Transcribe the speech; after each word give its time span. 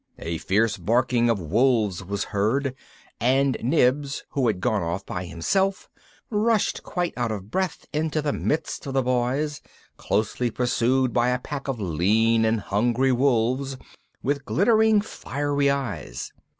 A 0.17 0.39
fierce 0.39 0.77
barking 0.77 1.29
of 1.29 1.39
wolves 1.39 2.03
was 2.03 2.23
heard, 2.23 2.73
and 3.19 3.55
Nibs, 3.61 4.23
who 4.31 4.47
had 4.47 4.59
gone 4.59 4.81
off 4.81 5.05
by 5.05 5.25
himself, 5.25 5.91
rushed, 6.31 6.81
quite 6.81 7.13
out 7.15 7.31
of 7.31 7.51
breath, 7.51 7.85
into 7.93 8.19
the 8.19 8.33
midst 8.33 8.87
of 8.87 8.95
the 8.95 9.03
Boys, 9.03 9.61
closely 9.97 10.49
pursued 10.49 11.13
by 11.13 11.29
a 11.29 11.37
pack 11.37 11.67
of 11.67 11.79
lean 11.79 12.45
and 12.45 12.61
hungry 12.61 13.11
wolves 13.11 13.77
with 14.23 14.43
glittering 14.43 15.01
fiery 15.01 15.69
eyes. 15.69 16.33